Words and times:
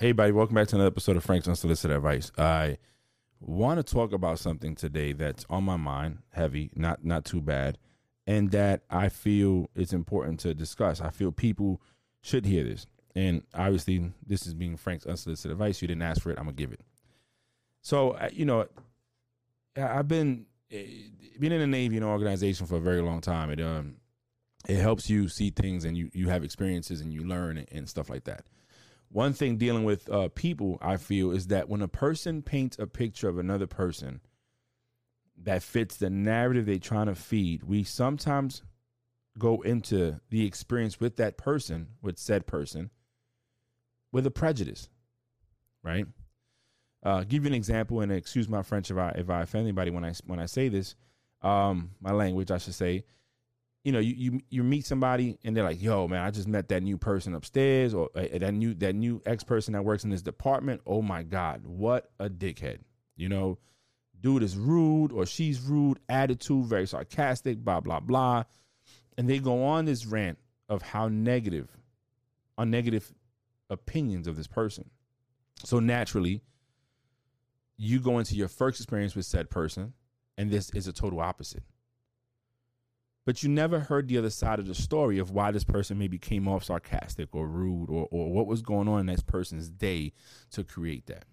Hey, 0.00 0.10
everybody, 0.10 0.30
welcome 0.30 0.54
back 0.54 0.68
to 0.68 0.76
another 0.76 0.92
episode 0.92 1.16
of 1.16 1.24
Frank's 1.24 1.48
Unsolicited 1.48 1.96
Advice. 1.96 2.30
I 2.38 2.78
want 3.40 3.84
to 3.84 3.94
talk 3.94 4.12
about 4.12 4.38
something 4.38 4.76
today 4.76 5.12
that's 5.12 5.44
on 5.50 5.64
my 5.64 5.74
mind, 5.74 6.18
heavy, 6.30 6.70
not 6.76 7.04
not 7.04 7.24
too 7.24 7.40
bad, 7.40 7.78
and 8.24 8.52
that 8.52 8.82
I 8.88 9.08
feel 9.08 9.68
it's 9.74 9.92
important 9.92 10.38
to 10.40 10.54
discuss. 10.54 11.00
I 11.00 11.10
feel 11.10 11.32
people 11.32 11.82
should 12.22 12.46
hear 12.46 12.62
this, 12.62 12.86
and 13.16 13.42
obviously, 13.52 14.12
this 14.24 14.46
is 14.46 14.54
being 14.54 14.76
Frank's 14.76 15.04
Unsolicited 15.04 15.50
Advice. 15.50 15.82
You 15.82 15.88
didn't 15.88 16.02
ask 16.02 16.22
for 16.22 16.30
it, 16.30 16.38
I'm 16.38 16.44
gonna 16.44 16.52
give 16.52 16.70
it. 16.70 16.82
So, 17.82 18.16
you 18.30 18.44
know, 18.44 18.68
I've 19.76 20.06
been 20.06 20.46
eh, 20.70 20.84
been 21.40 21.50
in 21.50 21.60
the 21.60 21.66
Navy, 21.66 21.96
and 21.96 22.06
organization 22.06 22.68
for 22.68 22.76
a 22.76 22.80
very 22.80 23.02
long 23.02 23.20
time. 23.20 23.50
It 23.50 23.60
um, 23.60 23.96
it 24.68 24.76
helps 24.76 25.10
you 25.10 25.26
see 25.26 25.50
things, 25.50 25.84
and 25.84 25.98
you 25.98 26.08
you 26.14 26.28
have 26.28 26.44
experiences, 26.44 27.00
and 27.00 27.12
you 27.12 27.24
learn 27.24 27.66
and 27.72 27.88
stuff 27.88 28.08
like 28.08 28.22
that 28.26 28.44
one 29.10 29.32
thing 29.32 29.56
dealing 29.56 29.84
with 29.84 30.10
uh, 30.10 30.28
people, 30.34 30.78
I 30.82 30.96
feel, 30.96 31.30
is 31.30 31.46
that 31.48 31.68
when 31.68 31.82
a 31.82 31.88
person 31.88 32.42
paints 32.42 32.78
a 32.78 32.86
picture 32.86 33.28
of 33.28 33.38
another 33.38 33.66
person 33.66 34.20
that 35.42 35.62
fits 35.62 35.96
the 35.96 36.10
narrative 36.10 36.66
they're 36.66 36.78
trying 36.78 37.06
to 37.06 37.14
feed, 37.14 37.62
we 37.62 37.84
sometimes 37.84 38.62
go 39.38 39.60
into 39.62 40.20
the 40.30 40.44
experience 40.44 41.00
with 41.00 41.16
that 41.16 41.36
person, 41.36 41.88
with 42.02 42.18
said 42.18 42.46
person, 42.46 42.90
with 44.12 44.26
a 44.26 44.30
prejudice, 44.30 44.88
right? 45.82 46.06
Uh, 47.02 47.24
give 47.24 47.44
you 47.44 47.48
an 47.48 47.54
example, 47.54 48.00
and 48.00 48.10
excuse 48.10 48.48
my 48.48 48.62
French 48.62 48.90
if 48.90 48.98
I 48.98 49.10
if 49.10 49.30
I 49.30 49.42
offend 49.42 49.62
anybody 49.62 49.90
when 49.90 50.04
I 50.04 50.12
when 50.26 50.40
I 50.40 50.46
say 50.46 50.68
this, 50.68 50.96
um, 51.42 51.92
my 52.00 52.12
language 52.12 52.50
I 52.50 52.58
should 52.58 52.74
say 52.74 53.04
you 53.88 53.92
know, 53.92 54.00
you, 54.00 54.14
you 54.18 54.40
you 54.50 54.62
meet 54.62 54.84
somebody 54.84 55.38
and 55.44 55.56
they're 55.56 55.64
like, 55.64 55.80
"Yo, 55.80 56.06
man, 56.06 56.22
I 56.22 56.30
just 56.30 56.46
met 56.46 56.68
that 56.68 56.82
new 56.82 56.98
person 56.98 57.34
upstairs, 57.34 57.94
or 57.94 58.10
uh, 58.14 58.26
that 58.38 58.52
new 58.52 58.74
that 58.74 58.94
new 58.94 59.22
ex 59.24 59.42
person 59.42 59.72
that 59.72 59.82
works 59.82 60.04
in 60.04 60.10
this 60.10 60.20
department. 60.20 60.82
Oh 60.84 61.00
my 61.00 61.22
god, 61.22 61.62
what 61.64 62.10
a 62.18 62.28
dickhead!" 62.28 62.80
You 63.16 63.30
know, 63.30 63.56
dude 64.20 64.42
is 64.42 64.58
rude 64.58 65.10
or 65.10 65.24
she's 65.24 65.62
rude, 65.62 66.00
attitude 66.06 66.66
very 66.66 66.86
sarcastic, 66.86 67.64
blah 67.64 67.80
blah 67.80 68.00
blah, 68.00 68.44
and 69.16 69.26
they 69.26 69.38
go 69.38 69.64
on 69.64 69.86
this 69.86 70.04
rant 70.04 70.36
of 70.68 70.82
how 70.82 71.08
negative, 71.08 71.70
on 72.58 72.70
negative 72.70 73.14
opinions 73.70 74.28
of 74.28 74.36
this 74.36 74.46
person. 74.46 74.90
So 75.64 75.80
naturally, 75.80 76.42
you 77.78 78.00
go 78.00 78.18
into 78.18 78.34
your 78.34 78.48
first 78.48 78.80
experience 78.80 79.16
with 79.16 79.24
said 79.24 79.48
person, 79.48 79.94
and 80.36 80.50
this 80.50 80.68
is 80.74 80.86
a 80.88 80.92
total 80.92 81.20
opposite 81.20 81.62
but 83.28 83.42
you 83.42 83.48
never 83.50 83.78
heard 83.78 84.08
the 84.08 84.16
other 84.16 84.30
side 84.30 84.58
of 84.58 84.66
the 84.66 84.74
story 84.74 85.18
of 85.18 85.32
why 85.32 85.50
this 85.50 85.62
person 85.62 85.98
maybe 85.98 86.16
came 86.16 86.48
off 86.48 86.64
sarcastic 86.64 87.28
or 87.34 87.46
rude 87.46 87.90
or, 87.90 88.08
or 88.10 88.32
what 88.32 88.46
was 88.46 88.62
going 88.62 88.88
on 88.88 89.00
in 89.00 89.04
this 89.04 89.20
person's 89.20 89.68
day 89.68 90.14
to 90.50 90.64
create 90.64 91.04
that. 91.08 91.26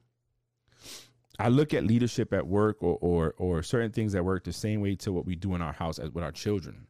I 1.39 1.47
look 1.47 1.73
at 1.73 1.85
leadership 1.85 2.33
at 2.33 2.47
work 2.47 2.83
or, 2.83 2.97
or, 2.99 3.33
or 3.37 3.63
certain 3.63 3.91
things 3.91 4.13
at 4.13 4.25
work 4.25 4.43
the 4.43 4.51
same 4.51 4.81
way 4.81 4.97
to 4.97 5.13
what 5.13 5.25
we 5.25 5.37
do 5.37 5.55
in 5.55 5.61
our 5.61 5.71
house 5.71 5.97
as 5.97 6.09
with 6.09 6.25
our 6.25 6.33
children, 6.33 6.85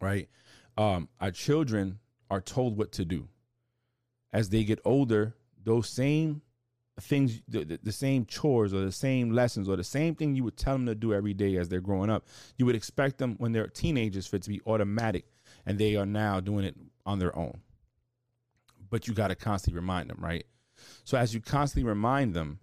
right? 0.00 0.28
Um, 0.76 1.08
our 1.20 1.30
children 1.30 2.00
are 2.28 2.40
told 2.40 2.76
what 2.76 2.90
to 2.94 3.04
do. 3.04 3.28
As 4.32 4.48
they 4.48 4.64
get 4.64 4.80
older, 4.84 5.36
those 5.62 5.88
same 5.88 6.42
things 7.00 7.42
the, 7.46 7.78
the, 7.82 7.92
same 7.92 8.24
chores 8.24 8.72
or 8.72 8.80
the 8.80 8.92
same 8.92 9.30
lessons 9.30 9.68
or 9.68 9.76
the 9.76 9.84
same 9.84 10.14
thing 10.14 10.34
you 10.34 10.42
would 10.42 10.56
tell 10.56 10.74
them 10.74 10.86
to 10.86 10.94
do 10.94 11.12
every 11.12 11.34
day 11.34 11.56
as 11.56 11.68
they're 11.68 11.80
growing 11.80 12.08
up 12.08 12.24
you 12.56 12.64
would 12.64 12.74
expect 12.74 13.18
them 13.18 13.34
when 13.38 13.52
they're 13.52 13.66
teenagers 13.66 14.26
for 14.26 14.36
it 14.36 14.42
to 14.42 14.48
be 14.48 14.62
automatic 14.66 15.26
and 15.66 15.78
they 15.78 15.96
are 15.96 16.06
now 16.06 16.40
doing 16.40 16.64
it 16.64 16.76
on 17.04 17.18
their 17.18 17.36
own. 17.36 17.60
But 18.88 19.08
you 19.08 19.14
got 19.14 19.28
to 19.28 19.34
constantly 19.34 19.78
remind 19.78 20.08
them 20.08 20.18
right? 20.20 20.46
So 21.04 21.18
as 21.18 21.34
you 21.34 21.40
constantly 21.40 21.88
remind 21.88 22.34
them 22.34 22.60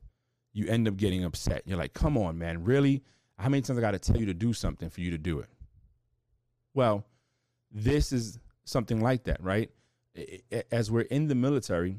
you 0.56 0.68
end 0.68 0.88
up 0.88 0.98
getting 0.98 1.24
upset. 1.24 1.64
You're 1.66 1.78
like 1.78 1.94
come 1.94 2.18
on 2.18 2.38
man 2.38 2.64
really? 2.64 3.04
How 3.38 3.50
many 3.50 3.62
times 3.62 3.78
i 3.78 3.82
got 3.82 3.92
to 3.92 4.00
tell 4.00 4.18
you 4.18 4.28
to 4.28 4.34
do 4.34 4.54
something 4.54 4.90
for 4.90 5.02
you 5.02 5.12
to 5.12 5.18
do 5.18 5.40
it? 5.40 5.50
Well 6.74 7.06
this 7.72 8.12
is 8.12 8.40
something 8.66 9.00
like 9.00 9.26
that 9.26 9.44
right? 9.44 9.70
As 10.72 10.90
we're 10.90 11.02
in 11.02 11.28
the 11.28 11.36
military 11.36 11.98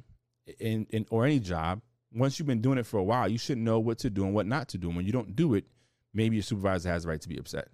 in, 0.59 0.87
in 0.91 1.07
or 1.11 1.25
any 1.25 1.39
job 1.39 1.81
once 2.15 2.39
you've 2.39 2.47
been 2.47 2.61
doing 2.61 2.79
it 2.79 2.87
for 2.87 2.99
a 2.99 3.03
while, 3.03 3.29
you 3.29 3.39
should 3.39 3.59
know 3.59 3.81
what 3.81 3.99
to 3.99 4.11
do 4.11 4.25
and 4.25 4.35
what 4.35 4.47
not 4.47 4.69
to 4.69 4.79
do. 4.79 4.89
And 4.89 4.97
when 4.97 5.07
you 5.07 5.13
don't 5.13 5.35
do 5.35 5.55
it, 5.55 5.65
maybe 6.13 6.37
your 6.37 6.43
supervisor 6.43 6.89
has 6.91 7.03
the 7.03 7.09
right 7.09 7.21
to 7.21 7.29
be 7.29 7.39
upset 7.39 7.69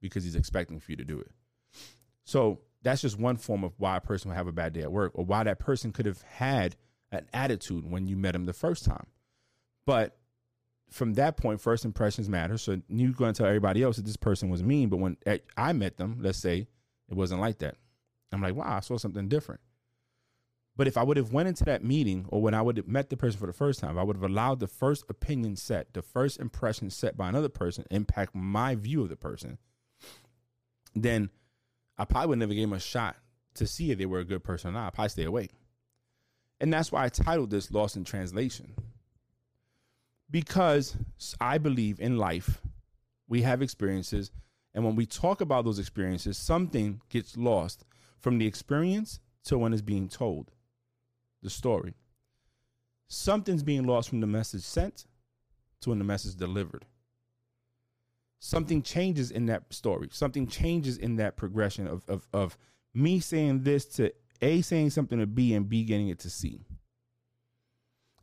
because 0.00 0.24
he's 0.24 0.36
expecting 0.36 0.78
for 0.78 0.92
you 0.92 0.96
to 0.96 1.04
do 1.04 1.18
it. 1.18 1.30
So 2.24 2.60
that's 2.82 3.02
just 3.02 3.18
one 3.18 3.36
form 3.36 3.64
of 3.64 3.72
why 3.78 3.96
a 3.96 4.00
person 4.00 4.28
would 4.28 4.36
have 4.36 4.46
a 4.46 4.52
bad 4.52 4.72
day 4.74 4.82
at 4.82 4.92
work 4.92 5.12
or 5.14 5.24
why 5.24 5.42
that 5.44 5.58
person 5.58 5.92
could 5.92 6.06
have 6.06 6.22
had 6.22 6.76
an 7.10 7.26
attitude 7.32 7.90
when 7.90 8.06
you 8.06 8.16
met 8.16 8.34
him 8.34 8.46
the 8.46 8.52
first 8.52 8.84
time. 8.84 9.06
But 9.86 10.16
from 10.90 11.14
that 11.14 11.36
point, 11.36 11.60
first 11.60 11.84
impressions 11.84 12.28
matter. 12.28 12.56
So 12.58 12.80
you're 12.88 13.12
going 13.12 13.32
to 13.32 13.38
tell 13.38 13.48
everybody 13.48 13.82
else 13.82 13.96
that 13.96 14.06
this 14.06 14.16
person 14.16 14.50
was 14.50 14.62
mean. 14.62 14.88
But 14.88 14.98
when 14.98 15.16
I 15.56 15.72
met 15.72 15.96
them, 15.96 16.18
let's 16.20 16.38
say 16.38 16.68
it 17.08 17.14
wasn't 17.14 17.40
like 17.40 17.58
that. 17.58 17.76
I'm 18.32 18.42
like, 18.42 18.54
wow, 18.54 18.76
I 18.76 18.80
saw 18.80 18.98
something 18.98 19.28
different. 19.28 19.60
But 20.76 20.88
if 20.88 20.96
I 20.96 21.04
would 21.04 21.16
have 21.16 21.32
went 21.32 21.48
into 21.48 21.64
that 21.64 21.84
meeting 21.84 22.26
or 22.28 22.42
when 22.42 22.54
I 22.54 22.62
would 22.62 22.76
have 22.76 22.88
met 22.88 23.08
the 23.08 23.16
person 23.16 23.38
for 23.38 23.46
the 23.46 23.52
first 23.52 23.78
time, 23.78 23.96
I 23.96 24.02
would 24.02 24.16
have 24.16 24.28
allowed 24.28 24.58
the 24.58 24.66
first 24.66 25.04
opinion 25.08 25.54
set, 25.56 25.94
the 25.94 26.02
first 26.02 26.40
impression 26.40 26.90
set 26.90 27.16
by 27.16 27.28
another 27.28 27.48
person 27.48 27.84
impact 27.90 28.34
my 28.34 28.74
view 28.74 29.02
of 29.02 29.08
the 29.08 29.16
person, 29.16 29.58
then 30.94 31.30
I 31.96 32.04
probably 32.04 32.30
would 32.30 32.38
never 32.40 32.54
give 32.54 32.68
them 32.68 32.76
a 32.76 32.80
shot 32.80 33.16
to 33.54 33.68
see 33.68 33.92
if 33.92 33.98
they 33.98 34.06
were 34.06 34.18
a 34.18 34.24
good 34.24 34.42
person 34.42 34.70
or 34.70 34.72
not. 34.72 34.86
I 34.88 34.90
probably 34.90 35.08
stay 35.10 35.24
away. 35.24 35.50
And 36.60 36.72
that's 36.72 36.90
why 36.90 37.04
I 37.04 37.08
titled 37.08 37.50
this 37.50 37.70
Lost 37.70 37.96
in 37.96 38.04
Translation. 38.04 38.74
Because 40.28 40.96
I 41.40 41.58
believe 41.58 42.00
in 42.00 42.18
life, 42.18 42.60
we 43.28 43.42
have 43.42 43.62
experiences. 43.62 44.32
And 44.74 44.84
when 44.84 44.96
we 44.96 45.06
talk 45.06 45.40
about 45.40 45.64
those 45.64 45.78
experiences, 45.78 46.36
something 46.36 47.00
gets 47.10 47.36
lost 47.36 47.84
from 48.18 48.38
the 48.38 48.46
experience 48.46 49.20
to 49.44 49.56
when 49.58 49.72
it's 49.72 49.82
being 49.82 50.08
told 50.08 50.50
the 51.44 51.50
story. 51.50 51.94
Something's 53.08 53.62
being 53.62 53.84
lost 53.84 54.08
from 54.08 54.20
the 54.20 54.26
message 54.26 54.62
sent 54.62 55.04
to 55.82 55.90
when 55.90 55.98
the 55.98 56.04
message 56.04 56.34
delivered. 56.34 56.86
Something 58.40 58.82
changes 58.82 59.30
in 59.30 59.46
that 59.46 59.72
story. 59.72 60.08
Something 60.10 60.46
changes 60.46 60.98
in 60.98 61.16
that 61.16 61.36
progression 61.36 61.86
of, 61.86 62.02
of, 62.08 62.26
of 62.32 62.58
me 62.92 63.20
saying 63.20 63.62
this 63.62 63.84
to 63.96 64.12
A 64.42 64.62
saying 64.62 64.90
something 64.90 65.18
to 65.18 65.26
B 65.26 65.54
and 65.54 65.68
B 65.68 65.84
getting 65.84 66.08
it 66.08 66.18
to 66.20 66.30
C. 66.30 66.64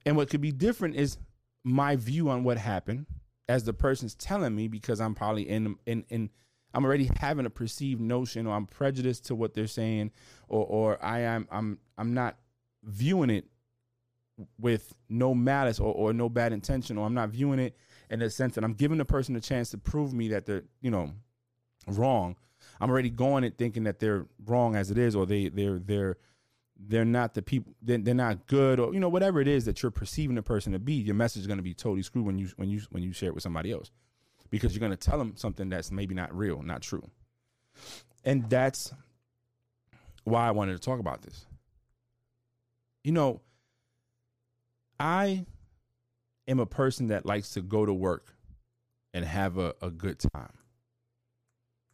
And 0.05 0.17
what 0.17 0.29
could 0.29 0.41
be 0.41 0.51
different 0.51 0.95
is 0.95 1.17
my 1.63 1.95
view 1.95 2.29
on 2.29 2.43
what 2.43 2.57
happened 2.57 3.05
as 3.47 3.63
the 3.63 3.73
person's 3.73 4.15
telling 4.15 4.55
me 4.55 4.67
because 4.67 4.99
I'm 4.99 5.13
probably 5.13 5.47
in 5.47 5.75
in 5.85 6.05
in 6.09 6.29
I'm 6.73 6.85
already 6.85 7.09
having 7.17 7.45
a 7.45 7.49
perceived 7.49 8.01
notion 8.01 8.47
or 8.47 8.55
I'm 8.55 8.65
prejudiced 8.65 9.25
to 9.27 9.35
what 9.35 9.53
they're 9.53 9.67
saying 9.67 10.11
or 10.47 10.65
or 10.65 11.05
I 11.05 11.19
am 11.19 11.47
I'm 11.51 11.79
I'm 11.97 12.13
not 12.13 12.37
viewing 12.83 13.29
it 13.29 13.45
with 14.59 14.93
no 15.09 15.33
malice 15.33 15.79
or, 15.79 15.93
or 15.93 16.13
no 16.13 16.29
bad 16.29 16.53
intention, 16.53 16.97
or 16.97 17.05
I'm 17.05 17.13
not 17.13 17.29
viewing 17.29 17.59
it 17.59 17.75
in 18.09 18.19
the 18.19 18.29
sense 18.29 18.55
that 18.55 18.63
I'm 18.63 18.73
giving 18.73 18.97
the 18.97 19.05
person 19.05 19.35
a 19.35 19.41
chance 19.41 19.69
to 19.71 19.77
prove 19.77 20.13
me 20.13 20.29
that 20.29 20.45
they're, 20.45 20.63
you 20.81 20.91
know, 20.91 21.11
wrong. 21.87 22.35
I'm 22.79 22.89
already 22.89 23.09
going 23.09 23.43
it 23.43 23.57
thinking 23.57 23.83
that 23.83 23.99
they're 23.99 24.25
wrong 24.45 24.75
as 24.75 24.91
it 24.91 24.97
is, 24.97 25.15
or 25.15 25.25
they 25.25 25.49
they're 25.49 25.79
they're 25.79 26.17
they're 26.77 27.05
not 27.05 27.33
the 27.35 27.41
people 27.41 27.75
they're, 27.81 27.99
they're 27.99 28.13
not 28.13 28.47
good, 28.47 28.79
or 28.79 28.93
you 28.93 28.99
know 28.99 29.09
whatever 29.09 29.39
it 29.39 29.47
is 29.47 29.65
that 29.65 29.81
you're 29.81 29.91
perceiving 29.91 30.35
the 30.35 30.41
person 30.41 30.73
to 30.73 30.79
be. 30.79 30.93
Your 30.93 31.15
message 31.15 31.41
is 31.41 31.47
going 31.47 31.57
to 31.57 31.63
be 31.63 31.73
totally 31.73 32.01
screwed 32.01 32.25
when 32.25 32.37
you 32.37 32.49
when 32.55 32.69
you 32.69 32.81
when 32.89 33.03
you 33.03 33.13
share 33.13 33.29
it 33.29 33.35
with 33.35 33.43
somebody 33.43 33.71
else, 33.71 33.91
because 34.49 34.73
you're 34.73 34.79
going 34.79 34.91
to 34.91 34.97
tell 34.97 35.17
them 35.17 35.33
something 35.35 35.69
that's 35.69 35.91
maybe 35.91 36.15
not 36.15 36.35
real, 36.35 36.61
not 36.61 36.81
true, 36.81 37.03
and 38.25 38.49
that's 38.49 38.93
why 40.23 40.47
I 40.47 40.51
wanted 40.51 40.73
to 40.73 40.79
talk 40.79 40.99
about 40.99 41.21
this 41.21 41.45
you 43.03 43.11
know, 43.11 43.41
I 44.99 45.45
am 46.47 46.59
a 46.59 46.65
person 46.65 47.07
that 47.07 47.25
likes 47.25 47.51
to 47.51 47.61
go 47.61 47.85
to 47.85 47.93
work 47.93 48.35
and 49.13 49.25
have 49.25 49.57
a, 49.57 49.73
a 49.81 49.89
good 49.89 50.19
time. 50.33 50.53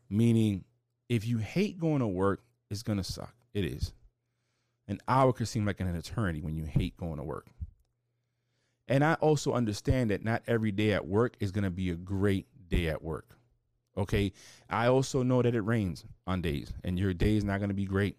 Meaning, 0.10 0.64
if 1.10 1.26
you 1.26 1.38
hate 1.38 1.80
going 1.80 2.00
to 2.00 2.08
work, 2.08 2.42
it's 2.70 2.84
going 2.84 2.98
to 2.98 3.04
suck. 3.04 3.34
It 3.54 3.66
is. 3.66 3.94
An 4.88 5.00
hour 5.08 5.34
could 5.34 5.48
seem 5.48 5.66
like 5.66 5.80
an 5.80 5.94
eternity 5.94 6.42
when 6.42 6.56
you 6.56 6.64
hate 6.64 6.98
going 6.98 7.18
to 7.18 7.24
work. 7.24 7.48
And 8.88 9.04
I 9.04 9.16
also 9.16 9.54
understand 9.54 10.12
that 10.12 10.24
not 10.24 10.44
every 10.48 10.72
day 10.72 10.94
at 10.94 11.06
work 11.06 11.36
is 11.40 11.52
going 11.52 11.66
to 11.66 11.70
be 11.70 11.90
a 11.90 11.96
great 11.96 12.48
day 12.70 12.88
at 12.88 13.02
work. 13.02 13.38
Okay. 13.98 14.32
I 14.70 14.88
also 14.88 15.24
know 15.24 15.42
that 15.42 15.56
it 15.56 15.62
rains 15.62 16.06
on 16.26 16.42
days 16.42 16.72
and 16.84 16.98
your 16.98 17.14
day 17.14 17.36
is 17.36 17.44
not 17.44 17.58
going 17.58 17.70
to 17.70 17.76
be 17.76 17.86
great 17.86 18.18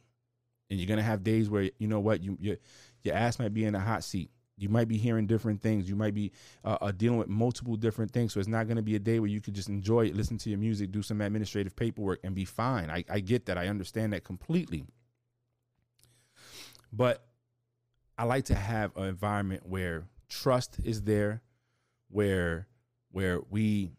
and 0.71 0.79
you're 0.79 0.89
gonna 0.89 1.03
have 1.03 1.23
days 1.23 1.49
where 1.49 1.71
you 1.79 1.89
know 1.89 2.01
what 2.01 2.23
you 2.23 2.37
your 2.41 2.57
your 3.03 3.15
ass 3.15 3.39
might 3.39 3.55
be 3.55 3.65
in 3.65 3.75
a 3.75 3.81
hot 3.81 4.05
seat. 4.05 4.31
You 4.57 4.69
might 4.69 4.89
be 4.89 4.97
hearing 4.99 5.27
different 5.27 5.63
things. 5.63 5.89
You 5.89 5.95
might 5.95 6.15
be 6.15 6.33
uh, 6.65 6.79
uh, 6.81 6.91
dealing 6.91 7.19
with 7.19 7.29
multiple 7.29 7.77
different 7.77 8.11
things. 8.11 8.33
So 8.33 8.41
it's 8.41 8.49
not 8.49 8.67
going 8.67 8.77
to 8.77 8.83
be 8.83 8.97
a 8.97 8.99
day 8.99 9.21
where 9.21 9.31
you 9.31 9.41
could 9.41 9.55
just 9.55 9.69
enjoy 9.69 10.07
it, 10.07 10.17
listen 10.17 10.37
to 10.39 10.51
your 10.51 10.59
music, 10.59 10.91
do 10.91 11.01
some 11.01 11.21
administrative 11.21 11.77
paperwork, 11.77 12.19
and 12.25 12.35
be 12.35 12.45
fine. 12.45 12.91
I, 12.91 13.05
I 13.09 13.21
get 13.21 13.47
that. 13.47 13.57
I 13.57 13.69
understand 13.69 14.13
that 14.15 14.25
completely. 14.25 14.85
But 16.93 17.25
I 18.17 18.25
like 18.25 18.47
to 18.47 18.57
have 18.57 18.97
an 18.97 19.05
environment 19.05 19.63
where 19.65 20.09
trust 20.29 20.81
is 20.85 21.03
there, 21.03 21.43
where 22.11 22.67
where 23.13 23.41
we 23.49 23.93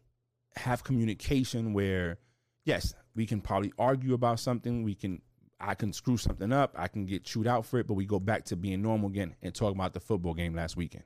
have 0.56 0.84
communication, 0.84 1.72
where 1.72 2.18
yes, 2.64 2.92
we 3.14 3.24
can 3.24 3.40
probably 3.40 3.72
argue 3.78 4.12
about 4.12 4.40
something, 4.40 4.82
we 4.82 4.94
can 4.94 5.22
I 5.60 5.74
can 5.74 5.92
screw 5.92 6.16
something 6.16 6.52
up, 6.52 6.74
I 6.76 6.88
can 6.88 7.06
get 7.06 7.24
chewed 7.24 7.46
out 7.46 7.66
for 7.66 7.78
it, 7.78 7.86
but 7.86 7.94
we 7.94 8.06
go 8.06 8.18
back 8.18 8.44
to 8.46 8.56
being 8.56 8.82
normal 8.82 9.08
again 9.08 9.36
and 9.42 9.54
talk 9.54 9.74
about 9.74 9.92
the 9.92 10.00
football 10.00 10.34
game 10.34 10.54
last 10.54 10.76
weekend. 10.76 11.04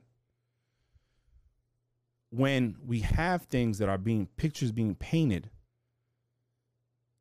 When 2.29 2.77
we 2.85 2.99
have 2.99 3.43
things 3.43 3.77
that 3.77 3.89
are 3.89 3.97
being 3.97 4.27
pictures 4.37 4.71
being 4.71 4.95
painted, 4.95 5.49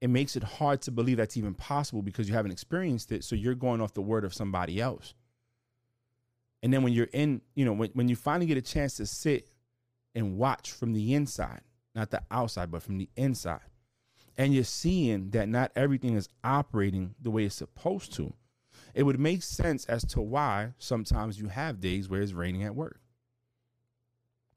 it 0.00 0.08
makes 0.08 0.36
it 0.36 0.42
hard 0.42 0.82
to 0.82 0.90
believe 0.90 1.16
that's 1.16 1.36
even 1.36 1.54
possible 1.54 2.02
because 2.02 2.28
you 2.28 2.34
haven't 2.34 2.50
experienced 2.50 3.10
it. 3.10 3.24
So 3.24 3.34
you're 3.36 3.54
going 3.54 3.80
off 3.80 3.94
the 3.94 4.02
word 4.02 4.24
of 4.24 4.34
somebody 4.34 4.80
else. 4.80 5.14
And 6.62 6.72
then 6.72 6.82
when 6.82 6.92
you're 6.92 7.08
in, 7.12 7.42
you 7.54 7.64
know, 7.64 7.72
when, 7.72 7.90
when 7.90 8.08
you 8.08 8.16
finally 8.16 8.46
get 8.46 8.58
a 8.58 8.62
chance 8.62 8.96
to 8.96 9.06
sit 9.06 9.50
and 10.14 10.36
watch 10.36 10.72
from 10.72 10.92
the 10.92 11.14
inside, 11.14 11.60
not 11.94 12.10
the 12.10 12.22
outside, 12.30 12.70
but 12.70 12.82
from 12.82 12.98
the 12.98 13.08
inside, 13.16 13.60
and 14.36 14.54
you're 14.54 14.64
seeing 14.64 15.30
that 15.30 15.48
not 15.48 15.72
everything 15.76 16.14
is 16.14 16.28
operating 16.42 17.14
the 17.20 17.30
way 17.30 17.44
it's 17.44 17.54
supposed 17.54 18.12
to, 18.14 18.34
it 18.94 19.04
would 19.04 19.18
make 19.18 19.42
sense 19.42 19.84
as 19.86 20.04
to 20.04 20.20
why 20.20 20.72
sometimes 20.78 21.38
you 21.38 21.48
have 21.48 21.80
days 21.80 22.08
where 22.08 22.22
it's 22.22 22.32
raining 22.32 22.64
at 22.64 22.74
work. 22.74 23.00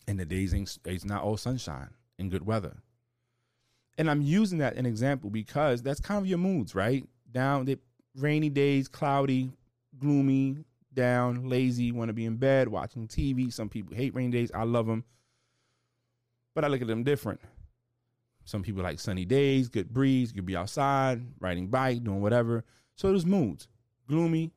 And 0.08 0.20
the 0.20 0.26
days 0.26 0.54
ain't, 0.54 0.78
it's 0.86 1.06
not 1.06 1.24
all 1.24 1.38
sunshine 1.38 1.90
and 2.18 2.32
good 2.32 2.46
weather. 2.46 2.78
And 3.98 4.10
I'm 4.10 4.22
using 4.22 4.60
that 4.60 4.76
an 4.76 4.86
example 4.86 5.30
because 5.30 5.82
that's 5.82 6.00
kind 6.00 6.20
of 6.20 6.28
your 6.28 6.38
moods, 6.38 6.76
right? 6.76 7.04
Down 7.32 7.66
the 7.66 7.80
rainy 8.16 8.50
days, 8.50 8.88
cloudy, 8.88 9.52
gloomy, 9.98 10.58
down, 10.94 11.50
lazy, 11.50 11.92
want 11.92 12.10
to 12.10 12.14
be 12.14 12.26
in 12.26 12.38
bed, 12.38 12.68
watching 12.68 13.08
TV. 13.08 13.52
Some 13.52 13.70
people 13.70 13.96
hate 13.96 14.16
rainy 14.16 14.32
days. 14.32 14.52
I 14.54 14.64
love 14.64 14.88
them. 14.88 15.04
But 16.54 16.64
I 16.64 16.68
look 16.68 16.82
at 16.82 16.88
them 16.88 17.04
different. 17.04 17.40
Some 18.48 18.64
people 18.64 18.82
like 18.82 18.98
sunny 18.98 19.26
days, 19.26 19.68
good 19.68 19.94
breeze, 19.94 20.30
you 20.30 20.36
could 20.36 20.46
be 20.46 20.56
outside, 20.56 21.22
riding 21.42 21.68
bike, 21.68 22.06
doing 22.06 22.22
whatever. 22.22 22.64
So 22.96 23.10
there's 23.10 23.26
moods 23.26 23.68
gloomy, 24.08 24.54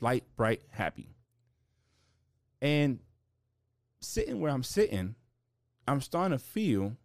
light, 0.00 0.24
bright, 0.36 0.62
happy. 0.70 1.10
And 2.62 2.98
sitting 4.00 4.40
where 4.40 4.50
I'm 4.50 4.62
sitting, 4.62 5.16
I'm 5.86 6.00
starting 6.00 6.36
to 6.36 6.42
feel 6.42 6.96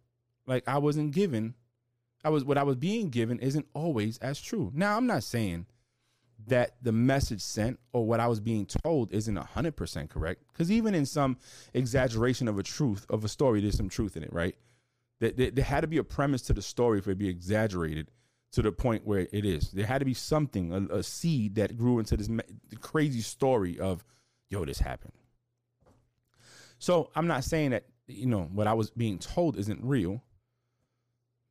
like 0.46 0.66
I 0.66 0.78
wasn't 0.78 1.12
given. 1.12 1.52
I 2.24 2.30
was 2.30 2.44
what 2.44 2.56
I 2.56 2.62
was 2.62 2.76
being 2.76 3.10
given 3.10 3.38
isn't 3.38 3.66
always 3.74 4.16
as 4.18 4.40
true. 4.40 4.72
Now 4.74 4.96
I'm 4.96 5.06
not 5.06 5.24
saying 5.24 5.66
that 6.46 6.76
the 6.80 6.92
message 6.92 7.42
sent 7.42 7.78
or 7.92 8.06
what 8.06 8.20
I 8.20 8.26
was 8.26 8.40
being 8.40 8.64
told 8.64 9.12
isn't 9.12 9.36
100% 9.36 10.08
correct 10.08 10.44
because 10.50 10.72
even 10.72 10.94
in 10.94 11.04
some 11.04 11.36
exaggeration 11.74 12.48
of 12.48 12.58
a 12.58 12.62
truth 12.62 13.04
of 13.10 13.22
a 13.22 13.28
story 13.28 13.60
there's 13.60 13.76
some 13.76 13.90
truth 13.90 14.16
in 14.16 14.22
it, 14.22 14.32
right? 14.32 14.56
There, 15.30 15.52
there, 15.52 15.64
had 15.64 15.82
to 15.82 15.86
be 15.86 15.98
a 15.98 16.04
premise 16.04 16.42
to 16.42 16.52
the 16.52 16.62
story 16.62 17.00
for 17.00 17.10
it 17.10 17.14
to 17.14 17.18
be 17.18 17.28
exaggerated 17.28 18.10
to 18.52 18.62
the 18.62 18.72
point 18.72 19.06
where 19.06 19.28
it 19.32 19.44
is. 19.44 19.70
There 19.70 19.86
had 19.86 20.00
to 20.00 20.04
be 20.04 20.14
something, 20.14 20.72
a, 20.72 20.96
a 20.96 21.02
seed 21.04 21.54
that 21.54 21.76
grew 21.76 22.00
into 22.00 22.16
this 22.16 22.28
crazy 22.80 23.20
story 23.20 23.78
of, 23.78 24.04
yo, 24.50 24.64
this 24.64 24.80
happened. 24.80 25.12
So 26.80 27.10
I'm 27.14 27.28
not 27.28 27.44
saying 27.44 27.70
that, 27.70 27.84
you 28.08 28.26
know, 28.26 28.48
what 28.52 28.66
I 28.66 28.72
was 28.72 28.90
being 28.90 29.20
told 29.20 29.56
isn't 29.56 29.78
real. 29.84 30.24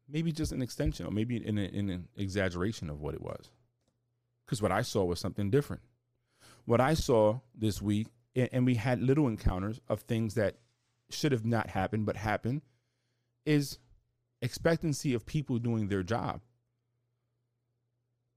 Maybe 0.10 0.34
just 0.34 0.52
an 0.52 0.62
extension 0.62 1.06
or 1.06 1.12
maybe 1.12 1.38
in, 1.38 1.58
a, 1.58 1.62
in 1.62 1.90
an 1.90 2.10
exaggeration 2.18 2.90
of 2.90 3.00
what 3.00 3.14
it 3.14 3.22
was. 3.22 3.52
Because 4.46 4.62
what 4.62 4.74
I 4.74 4.82
saw 4.82 5.06
was 5.06 5.22
something 5.22 5.50
different. 5.50 5.82
What 6.66 6.82
I 6.82 6.94
saw 6.94 7.40
this 7.56 7.82
week, 7.82 8.08
and 8.36 8.66
we 8.66 8.76
had 8.76 9.02
little 9.02 9.30
encounters 9.30 9.80
of 9.88 10.02
things 10.02 10.34
that 10.34 10.58
should 11.10 11.32
have 11.32 11.46
not 11.46 11.70
happened 11.70 12.06
but 12.06 12.18
happened 12.18 12.62
is 13.46 13.80
expectancy 14.42 15.14
of 15.14 15.26
people 15.26 15.60
doing 15.60 15.88
their 15.88 16.04
job. 16.04 16.42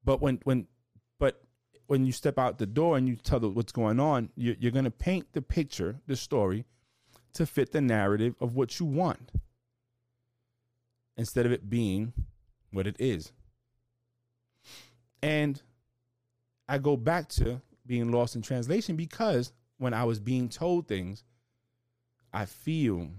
But 0.04 0.20
when 0.20 0.40
when 0.44 0.66
but 1.18 1.42
when 1.86 2.04
you 2.04 2.12
step 2.12 2.38
out 2.38 2.58
the 2.58 2.66
door 2.66 2.96
and 2.96 3.08
you 3.08 3.16
tell 3.16 3.40
them 3.40 3.54
what's 3.54 3.72
going 3.72 4.00
on, 4.00 4.30
you're, 4.36 4.56
you're 4.58 4.72
going 4.72 4.84
to 4.84 4.90
paint 4.90 5.26
the 5.32 5.42
picture, 5.42 6.00
the 6.06 6.16
story, 6.16 6.64
to 7.34 7.46
fit 7.46 7.72
the 7.72 7.80
narrative 7.80 8.34
of 8.40 8.54
what 8.54 8.78
you 8.78 8.86
want, 8.86 9.32
instead 11.16 11.46
of 11.46 11.52
it 11.52 11.68
being 11.68 12.12
what 12.70 12.86
it 12.86 12.96
is. 12.98 13.32
And 15.22 15.60
I 16.68 16.78
go 16.78 16.96
back 16.96 17.28
to 17.30 17.60
being 17.86 18.10
lost 18.10 18.36
in 18.36 18.42
translation 18.42 18.96
because 18.96 19.52
when 19.78 19.94
I 19.94 20.04
was 20.04 20.20
being 20.20 20.48
told 20.48 20.88
things, 20.88 21.24
I 22.32 22.46
feel 22.46 23.10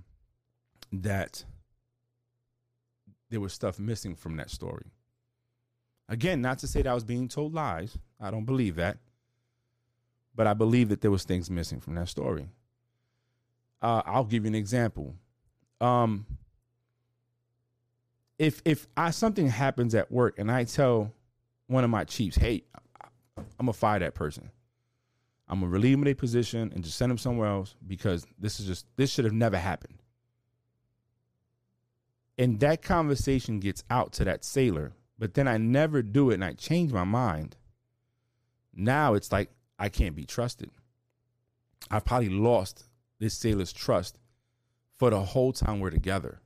that 0.91 1.45
there 3.30 3.39
was 3.39 3.54
stuff 3.54 3.80
missing 3.80 4.16
from 4.16 4.38
that 4.38 4.50
story. 4.50 4.92
Again, 6.07 6.42
not 6.42 6.60
to 6.60 6.68
say 6.68 6.81
that 6.83 6.89
I 6.89 6.94
was 6.94 7.04
being 7.04 7.27
told 7.27 7.54
lies. 7.54 7.98
I 8.19 8.31
don't 8.31 8.45
believe 8.45 8.75
that. 8.75 8.98
But 10.36 10.48
I 10.48 10.54
believe 10.54 10.89
that 10.89 11.01
there 11.01 11.12
was 11.12 11.24
things 11.24 11.50
missing 11.50 11.80
from 11.80 11.95
that 11.95 12.10
story. 12.10 12.50
Uh, 13.81 14.01
I'll 14.06 14.25
give 14.25 14.44
you 14.44 14.50
an 14.50 14.56
example. 14.56 15.16
Um, 15.81 16.25
if 18.38 18.62
if 18.66 18.88
I 18.98 19.12
something 19.12 19.48
happens 19.48 19.95
at 19.95 20.12
work 20.12 20.39
and 20.39 20.51
I 20.51 20.66
tell 20.66 21.13
one 21.68 21.83
of 21.83 21.89
my 21.89 22.04
chiefs, 22.04 22.36
"Hey, 22.36 22.63
I'm 23.38 23.66
gonna 23.66 23.74
fire 23.74 24.00
that 24.00 24.13
person. 24.13 24.51
I'm 25.48 25.60
gonna 25.60 25.72
relieve 25.72 25.94
them 25.94 26.01
of 26.01 26.06
their 26.06 26.16
position 26.16 26.72
and 26.74 26.83
just 26.83 26.98
send 26.98 27.10
them 27.10 27.18
somewhere 27.18 27.48
else 27.48 27.75
because 27.88 28.25
this 28.38 28.60
is 28.60 28.68
just 28.68 28.86
this 28.98 29.12
should 29.12 29.25
have 29.25 29.33
never 29.33 29.57
happened." 29.57 30.01
And 32.37 32.59
that 32.59 32.81
conversation 32.81 33.59
gets 33.59 33.83
out 33.89 34.11
to 34.13 34.25
that 34.25 34.43
sailor, 34.43 34.93
but 35.17 35.33
then 35.33 35.47
I 35.47 35.57
never 35.57 36.01
do 36.01 36.31
it 36.31 36.35
and 36.35 36.45
I 36.45 36.53
change 36.53 36.91
my 36.91 37.03
mind. 37.03 37.55
Now 38.73 39.13
it's 39.13 39.31
like 39.31 39.49
I 39.79 39.89
can't 39.89 40.15
be 40.15 40.25
trusted. 40.25 40.71
I've 41.89 42.05
probably 42.05 42.29
lost 42.29 42.85
this 43.19 43.35
sailor's 43.35 43.71
trust 43.71 44.17
for 44.97 45.09
the 45.09 45.21
whole 45.21 45.53
time 45.53 45.79
we're 45.79 45.89
together 45.89 46.41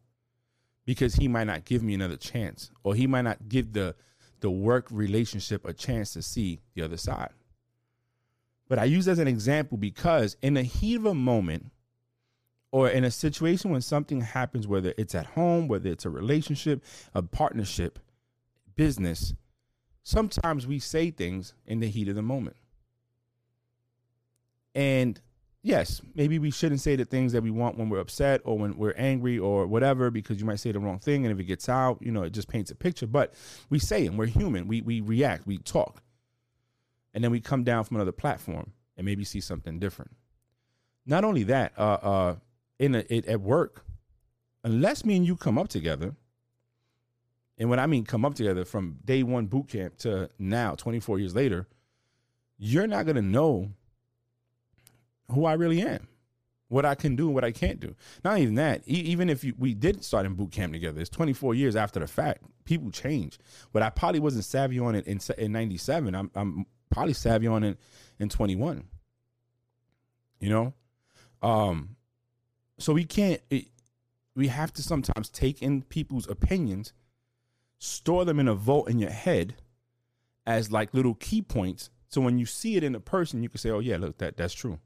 because 0.85 1.15
he 1.15 1.27
might 1.27 1.45
not 1.45 1.65
give 1.65 1.81
me 1.81 1.93
another 1.93 2.17
chance 2.17 2.71
or 2.83 2.95
he 2.95 3.07
might 3.07 3.21
not 3.21 3.47
give 3.47 3.73
the 3.73 3.95
the 4.41 4.49
work 4.49 4.87
relationship 4.89 5.67
a 5.67 5.73
chance 5.73 6.13
to 6.13 6.21
see 6.21 6.61
the 6.73 6.81
other 6.81 6.97
side. 6.97 7.31
But 8.69 8.79
I 8.79 8.85
use 8.85 9.07
as 9.07 9.19
an 9.19 9.27
example 9.27 9.77
because 9.77 10.37
in 10.41 10.53
the 10.53 10.63
heat 10.63 10.95
of 10.95 11.05
a 11.05 11.13
moment, 11.13 11.71
or 12.71 12.89
in 12.89 13.03
a 13.03 13.11
situation 13.11 13.71
when 13.71 13.81
something 13.81 14.21
happens, 14.21 14.67
whether 14.67 14.93
it's 14.97 15.15
at 15.15 15.25
home, 15.27 15.67
whether 15.67 15.89
it's 15.89 16.05
a 16.05 16.09
relationship, 16.09 16.83
a 17.13 17.21
partnership, 17.21 17.99
business, 18.75 19.33
sometimes 20.03 20.67
we 20.67 20.79
say 20.79 21.11
things 21.11 21.53
in 21.65 21.79
the 21.79 21.89
heat 21.89 22.07
of 22.07 22.15
the 22.15 22.21
moment. 22.21 22.55
And 24.75 25.19
yes, 25.63 26.01
maybe 26.13 26.37
we 26.39 26.51
shouldn't 26.51 26.81
say 26.81 26.95
the 26.95 27.05
things 27.05 27.33
that 27.33 27.41
we 27.41 27.51
want 27.51 27.77
when 27.77 27.89
we're 27.89 27.99
upset 27.99 28.41
or 28.45 28.57
when 28.57 28.77
we're 28.77 28.93
angry 28.93 29.39
or 29.39 29.65
whatever, 29.65 30.11
because 30.11 30.39
you 30.39 30.45
might 30.45 30.59
say 30.59 30.71
the 30.71 30.79
wrong 30.79 30.99
thing. 30.99 31.25
And 31.25 31.33
if 31.33 31.39
it 31.39 31.45
gets 31.45 31.67
out, 31.67 31.97
you 32.01 32.11
know, 32.11 32.23
it 32.23 32.31
just 32.31 32.47
paints 32.47 32.71
a 32.71 32.75
picture. 32.75 33.07
But 33.07 33.33
we 33.69 33.79
say 33.79 34.05
it, 34.05 34.13
we're 34.13 34.27
human. 34.27 34.67
We, 34.67 34.81
we 34.81 35.01
react, 35.01 35.47
we 35.47 35.57
talk. 35.57 36.03
And 37.13 37.23
then 37.23 37.31
we 37.31 37.39
come 37.39 37.63
down 37.63 37.83
from 37.83 37.97
another 37.97 38.11
platform 38.11 38.73
and 38.95 39.05
maybe 39.05 39.23
see 39.23 39.41
something 39.41 39.79
different. 39.79 40.11
Not 41.05 41.23
only 41.23 41.43
that, 41.43 41.73
uh, 41.77 41.97
uh, 42.01 42.35
in 42.79 42.95
a, 42.95 43.03
it, 43.09 43.25
at 43.27 43.41
work, 43.41 43.85
unless 44.63 45.05
me 45.05 45.17
and 45.17 45.25
you 45.25 45.35
come 45.35 45.57
up 45.57 45.67
together, 45.67 46.15
and 47.57 47.69
when 47.69 47.79
I 47.79 47.85
mean 47.87 48.05
come 48.05 48.23
up 48.23 48.35
together 48.35 48.63
from 48.63 48.97
day 49.03 49.21
one 49.21 49.47
boot 49.47 49.67
camp 49.67 49.97
to 49.99 50.29
now, 50.39 50.75
24 50.75 51.19
years 51.19 51.35
later, 51.35 51.67
you're 52.57 52.87
not 52.87 53.05
going 53.05 53.17
to 53.17 53.21
know 53.21 53.69
who 55.31 55.45
I 55.45 55.53
really 55.53 55.81
am, 55.81 56.07
what 56.69 56.85
I 56.85 56.95
can 56.95 57.15
do 57.15 57.27
and 57.27 57.35
what 57.35 57.43
I 57.43 57.51
can't 57.51 57.79
do. 57.79 57.95
Not 58.23 58.39
even 58.39 58.55
that, 58.55 58.81
e- 58.87 58.93
even 58.93 59.29
if 59.29 59.43
you, 59.43 59.53
we 59.57 59.73
did 59.73 60.03
start 60.03 60.25
in 60.25 60.35
boot 60.35 60.51
camp 60.51 60.73
together, 60.73 61.01
it's 61.01 61.09
24 61.09 61.53
years 61.53 61.75
after 61.75 61.99
the 61.99 62.07
fact. 62.07 62.43
People 62.63 62.91
change. 62.91 63.37
But 63.73 63.83
I 63.83 63.89
probably 63.89 64.19
wasn't 64.19 64.45
savvy 64.45 64.79
on 64.79 64.95
it 64.95 65.05
in, 65.05 65.19
in 65.37 65.51
97. 65.51 66.15
I'm, 66.15 66.31
I'm 66.35 66.65
probably 66.89 67.13
savvy 67.13 67.47
on 67.47 67.63
it 67.63 67.77
in 68.19 68.29
21. 68.29 68.83
You 70.39 70.49
know? 70.49 70.73
Um, 71.41 71.95
so 72.79 72.93
we 72.93 73.05
can't. 73.05 73.41
It, 73.49 73.67
we 74.35 74.47
have 74.47 74.73
to 74.73 74.83
sometimes 74.83 75.29
take 75.29 75.61
in 75.61 75.83
people's 75.83 76.27
opinions, 76.29 76.93
store 77.77 78.25
them 78.25 78.39
in 78.39 78.47
a 78.47 78.55
vault 78.55 78.89
in 78.89 78.97
your 78.97 79.09
head 79.09 79.55
as 80.47 80.71
like 80.71 80.93
little 80.93 81.13
key 81.15 81.41
points. 81.41 81.89
So 82.07 82.21
when 82.21 82.39
you 82.39 82.45
see 82.45 82.75
it 82.75 82.83
in 82.83 82.95
a 82.95 82.99
person, 82.99 83.43
you 83.43 83.49
can 83.49 83.59
say, 83.59 83.69
"Oh 83.69 83.79
yeah, 83.79 83.97
look 83.97 84.17
that 84.17 84.37
that's 84.37 84.53
true." 84.53 84.79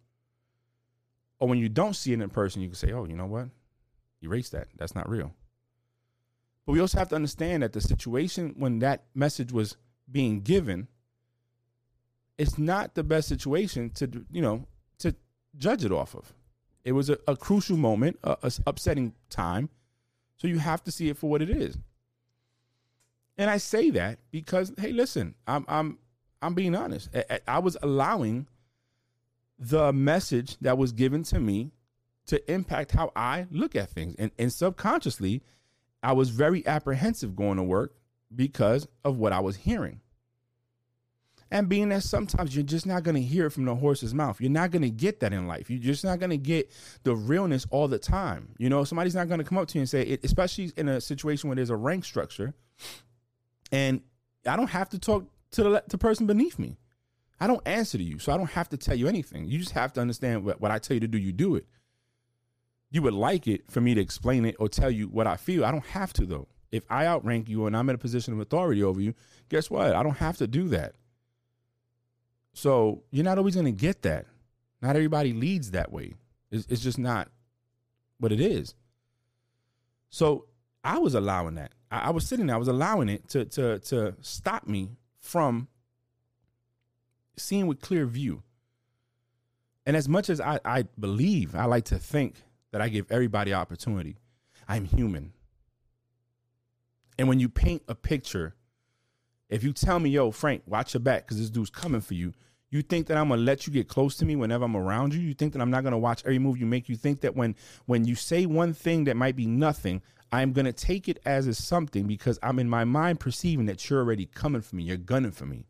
Or 1.39 1.47
when 1.47 1.59
you 1.59 1.69
don't 1.69 1.95
see 1.95 2.11
it 2.11 2.15
in 2.15 2.21
a 2.21 2.29
person, 2.29 2.61
you 2.61 2.67
can 2.67 2.75
say, 2.75 2.91
"Oh, 2.91 3.05
you 3.05 3.15
know 3.15 3.25
what? 3.25 3.49
Erase 4.21 4.49
that. 4.49 4.67
That's 4.77 4.95
not 4.95 5.09
real." 5.09 5.33
But 6.65 6.73
we 6.73 6.79
also 6.79 6.97
have 6.97 7.09
to 7.09 7.15
understand 7.15 7.63
that 7.63 7.73
the 7.73 7.81
situation 7.81 8.55
when 8.57 8.79
that 8.79 9.03
message 9.13 9.51
was 9.51 9.77
being 10.11 10.41
given, 10.41 10.87
it's 12.37 12.57
not 12.57 12.95
the 12.95 13.03
best 13.03 13.27
situation 13.27 13.89
to 13.91 14.25
you 14.31 14.41
know 14.41 14.67
to 14.99 15.15
judge 15.57 15.85
it 15.85 15.91
off 15.91 16.15
of. 16.15 16.33
It 16.83 16.91
was 16.91 17.09
a, 17.09 17.17
a 17.27 17.35
crucial 17.35 17.77
moment, 17.77 18.19
a, 18.23 18.37
a 18.43 18.51
upsetting 18.67 19.13
time. 19.29 19.69
So 20.37 20.47
you 20.47 20.59
have 20.59 20.83
to 20.83 20.91
see 20.91 21.09
it 21.09 21.17
for 21.17 21.29
what 21.29 21.41
it 21.41 21.49
is. 21.49 21.77
And 23.37 23.49
I 23.49 23.57
say 23.57 23.89
that 23.91 24.19
because, 24.31 24.73
hey, 24.77 24.91
listen, 24.91 25.35
I'm 25.47 25.65
I'm 25.67 25.97
I'm 26.41 26.53
being 26.53 26.75
honest. 26.75 27.09
I, 27.15 27.39
I 27.47 27.59
was 27.59 27.77
allowing 27.81 28.47
the 29.57 29.93
message 29.93 30.57
that 30.59 30.77
was 30.77 30.91
given 30.91 31.23
to 31.23 31.39
me 31.39 31.71
to 32.25 32.51
impact 32.51 32.91
how 32.91 33.11
I 33.15 33.47
look 33.51 33.75
at 33.75 33.89
things. 33.89 34.15
And, 34.19 34.31
and 34.37 34.51
subconsciously, 34.51 35.41
I 36.01 36.13
was 36.13 36.29
very 36.29 36.65
apprehensive 36.67 37.35
going 37.35 37.57
to 37.57 37.63
work 37.63 37.95
because 38.35 38.87
of 39.03 39.17
what 39.17 39.33
I 39.33 39.39
was 39.39 39.55
hearing. 39.55 40.01
And 41.53 41.69
being 41.69 41.89
that 41.89 42.01
sometimes 42.01 42.55
you're 42.55 42.65
just 42.65 42.87
not 42.87 43.03
going 43.03 43.13
to 43.13 43.21
hear 43.21 43.45
it 43.45 43.51
from 43.51 43.65
the 43.65 43.75
horse's 43.75 44.11
mouth. 44.11 44.41
You're 44.41 44.49
not 44.49 44.71
going 44.71 44.81
to 44.81 44.89
get 44.89 45.19
that 45.19 45.33
in 45.33 45.47
life. 45.47 45.69
You're 45.69 45.77
just 45.77 46.03
not 46.03 46.17
going 46.19 46.31
to 46.31 46.37
get 46.37 46.71
the 47.03 47.15
realness 47.15 47.67
all 47.69 47.87
the 47.87 47.99
time. 47.99 48.55
You 48.57 48.69
know, 48.69 48.83
somebody's 48.83 49.13
not 49.13 49.27
going 49.27 49.37
to 49.37 49.43
come 49.43 49.59
up 49.59 49.67
to 49.67 49.77
you 49.77 49.81
and 49.81 49.89
say, 49.89 50.01
it, 50.01 50.25
especially 50.25 50.71
in 50.75 50.89
a 50.89 50.99
situation 50.99 51.49
where 51.49 51.55
there's 51.55 51.69
a 51.69 51.75
rank 51.75 52.05
structure, 52.05 52.55
and 53.71 54.01
I 54.47 54.55
don't 54.55 54.71
have 54.71 54.89
to 54.89 54.99
talk 54.99 55.27
to 55.51 55.63
the, 55.63 55.83
the 55.87 55.97
person 55.99 56.25
beneath 56.25 56.57
me. 56.57 56.75
I 57.39 57.45
don't 57.45 57.61
answer 57.67 57.99
to 57.99 58.03
you, 58.03 58.17
so 58.17 58.33
I 58.33 58.37
don't 58.37 58.49
have 58.49 58.69
to 58.69 58.77
tell 58.77 58.95
you 58.95 59.07
anything. 59.07 59.45
You 59.45 59.59
just 59.59 59.73
have 59.73 59.93
to 59.93 60.01
understand 60.01 60.43
what, 60.43 60.59
what 60.59 60.71
I 60.71 60.79
tell 60.79 60.95
you 60.95 61.01
to 61.01 61.07
do, 61.07 61.19
you 61.19 61.33
do 61.33 61.55
it. 61.55 61.67
You 62.89 63.03
would 63.03 63.13
like 63.13 63.47
it 63.47 63.69
for 63.69 63.79
me 63.79 63.93
to 63.93 64.01
explain 64.01 64.45
it 64.45 64.55
or 64.57 64.69
tell 64.69 64.89
you 64.89 65.05
what 65.05 65.27
I 65.27 65.37
feel. 65.37 65.65
I 65.65 65.71
don't 65.71 65.85
have 65.85 66.13
to, 66.13 66.25
though. 66.25 66.47
If 66.71 66.83
I 66.89 67.05
outrank 67.05 67.47
you 67.47 67.67
and 67.67 67.77
I'm 67.77 67.89
in 67.89 67.95
a 67.95 67.99
position 67.99 68.33
of 68.33 68.39
authority 68.39 68.81
over 68.81 68.99
you, 68.99 69.13
guess 69.49 69.69
what? 69.69 69.93
I 69.93 70.01
don't 70.01 70.17
have 70.17 70.37
to 70.37 70.47
do 70.47 70.69
that. 70.69 70.95
So 72.53 73.03
you're 73.11 73.25
not 73.25 73.37
always 73.37 73.55
going 73.55 73.65
to 73.65 73.71
get 73.71 74.03
that. 74.03 74.25
Not 74.81 74.95
everybody 74.95 75.33
leads 75.33 75.71
that 75.71 75.91
way. 75.91 76.13
It's, 76.51 76.67
it's 76.69 76.81
just 76.81 76.99
not 76.99 77.29
what 78.19 78.31
it 78.31 78.39
is. 78.39 78.75
So 80.09 80.45
I 80.83 80.99
was 80.99 81.15
allowing 81.15 81.55
that. 81.55 81.71
I, 81.89 81.99
I 81.99 82.09
was 82.11 82.25
sitting 82.25 82.47
there. 82.47 82.55
I 82.55 82.59
was 82.59 82.67
allowing 82.67 83.09
it 83.09 83.27
to 83.29 83.45
to 83.45 83.79
to 83.79 84.15
stop 84.21 84.67
me 84.67 84.89
from 85.19 85.67
seeing 87.37 87.67
with 87.67 87.81
clear 87.81 88.05
view. 88.05 88.43
And 89.85 89.97
as 89.97 90.07
much 90.07 90.29
as 90.29 90.39
I, 90.39 90.59
I 90.63 90.83
believe, 90.99 91.55
I 91.55 91.65
like 91.65 91.85
to 91.85 91.97
think 91.97 92.43
that 92.71 92.81
I 92.81 92.89
give 92.89 93.11
everybody 93.11 93.53
opportunity. 93.53 94.17
I'm 94.67 94.85
human. 94.85 95.33
And 97.17 97.27
when 97.27 97.39
you 97.39 97.49
paint 97.49 97.83
a 97.87 97.95
picture 97.95 98.55
if 99.53 99.63
you 99.63 99.71
tell 99.71 99.99
me, 99.99 100.09
yo, 100.09 100.31
Frank, 100.31 100.63
watch 100.65 100.95
your 100.95 101.01
back 101.01 101.25
because 101.25 101.37
this 101.37 101.51
dude's 101.51 101.69
coming 101.69 102.01
for 102.01 102.15
you, 102.15 102.33
you 102.71 102.81
think 102.81 103.05
that 103.05 103.17
I'm 103.17 103.29
gonna 103.29 103.43
let 103.43 103.67
you 103.67 103.71
get 103.71 103.87
close 103.87 104.15
to 104.15 104.25
me 104.25 104.35
whenever 104.35 104.65
I'm 104.65 104.75
around 104.75 105.13
you? 105.13 105.21
You 105.21 105.35
think 105.35 105.53
that 105.53 105.61
I'm 105.61 105.69
not 105.69 105.83
gonna 105.83 105.99
watch 105.99 106.23
every 106.25 106.39
move 106.39 106.57
you 106.57 106.65
make? 106.65 106.89
You 106.89 106.95
think 106.95 107.21
that 107.21 107.35
when 107.35 107.55
when 107.85 108.03
you 108.03 108.15
say 108.15 108.47
one 108.47 108.73
thing 108.73 109.03
that 109.03 109.15
might 109.15 109.35
be 109.35 109.45
nothing, 109.45 110.01
I'm 110.31 110.53
gonna 110.53 110.73
take 110.73 111.07
it 111.07 111.19
as 111.23 111.45
is 111.45 111.63
something 111.63 112.07
because 112.07 112.39
I'm 112.41 112.57
in 112.57 112.67
my 112.67 112.83
mind 112.83 113.19
perceiving 113.19 113.67
that 113.67 113.87
you're 113.87 113.99
already 113.99 114.25
coming 114.25 114.61
for 114.61 114.75
me, 114.75 114.83
you're 114.85 114.97
gunning 114.97 115.31
for 115.31 115.45
me. 115.45 115.67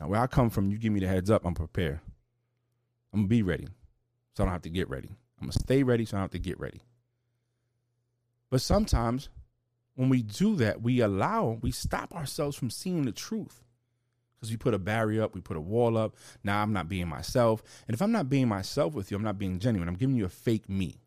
Now, 0.00 0.08
where 0.08 0.20
I 0.20 0.26
come 0.26 0.50
from, 0.50 0.72
you 0.72 0.78
give 0.78 0.92
me 0.92 0.98
the 0.98 1.06
heads 1.06 1.30
up, 1.30 1.44
I'm 1.44 1.54
prepared. 1.54 2.00
I'm 3.12 3.20
gonna 3.20 3.28
be 3.28 3.44
ready, 3.44 3.68
so 4.34 4.42
I 4.42 4.46
don't 4.46 4.52
have 4.52 4.62
to 4.62 4.70
get 4.70 4.90
ready. 4.90 5.10
I'm 5.40 5.44
gonna 5.46 5.52
stay 5.52 5.84
ready, 5.84 6.04
so 6.04 6.16
I 6.16 6.18
don't 6.18 6.24
have 6.24 6.30
to 6.32 6.40
get 6.40 6.58
ready. 6.58 6.80
But 8.50 8.60
sometimes 8.60 9.28
when 9.94 10.08
we 10.08 10.22
do 10.22 10.56
that, 10.56 10.82
we 10.82 11.00
allow, 11.00 11.58
we 11.60 11.70
stop 11.70 12.14
ourselves 12.14 12.56
from 12.56 12.70
seeing 12.70 13.04
the 13.04 13.12
truth 13.12 13.64
because 14.40 14.50
we 14.50 14.56
put 14.56 14.72
a 14.72 14.78
barrier 14.78 15.22
up, 15.22 15.34
we 15.34 15.40
put 15.40 15.56
a 15.56 15.60
wall 15.60 15.98
up. 15.98 16.16
Now 16.42 16.62
I'm 16.62 16.72
not 16.72 16.88
being 16.88 17.08
myself. 17.08 17.62
And 17.86 17.94
if 17.94 18.00
I'm 18.00 18.12
not 18.12 18.30
being 18.30 18.48
myself 18.48 18.94
with 18.94 19.10
you, 19.10 19.16
I'm 19.16 19.22
not 19.22 19.38
being 19.38 19.58
genuine. 19.58 19.88
I'm 19.88 19.96
giving 19.96 20.16
you 20.16 20.24
a 20.24 20.30
fake 20.30 20.68
me. 20.68 21.02